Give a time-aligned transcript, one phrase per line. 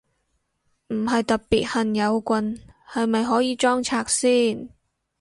[0.87, 2.57] 唔係特別恨有棍，
[2.91, 4.69] 係咪可以裝拆先？